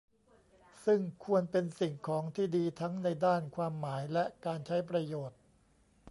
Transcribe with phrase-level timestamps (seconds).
[0.85, 5.39] ซึ่งควรเป็นสิ่งของที่ดีทั้งในด้านความหมาย และการใช้ประโยชน์